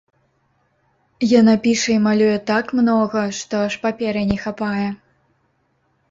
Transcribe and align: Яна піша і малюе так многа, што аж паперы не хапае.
Яна 1.39 1.53
піша 1.65 1.89
і 1.95 1.97
малюе 2.05 2.37
так 2.51 2.71
многа, 2.79 3.23
што 3.41 3.53
аж 3.67 3.73
паперы 3.83 4.23
не 4.31 4.37
хапае. 4.47 4.87